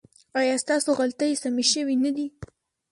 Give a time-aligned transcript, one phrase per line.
[0.39, 2.27] ایا ستاسو غلطۍ سمې شوې نه دي؟